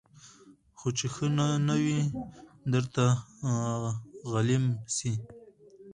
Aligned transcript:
خو 0.77 0.87
چي 0.97 1.07
ښه 1.13 1.27
نه 1.67 1.75
وي 1.83 1.99
درته 2.73 3.05
غلیم 4.31 4.65
سي 4.95 5.11